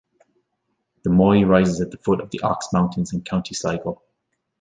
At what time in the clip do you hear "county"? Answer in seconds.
3.21-3.53